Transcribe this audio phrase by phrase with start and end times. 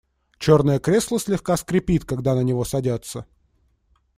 [0.39, 3.27] Черное кресло слегка скрипит, когда на него садятся.